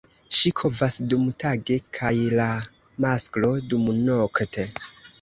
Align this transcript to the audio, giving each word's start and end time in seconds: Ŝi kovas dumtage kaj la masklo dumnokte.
Ŝi 0.35 0.51
kovas 0.61 0.97
dumtage 1.11 1.77
kaj 1.99 2.13
la 2.41 2.49
masklo 3.09 3.55
dumnokte. 3.71 4.71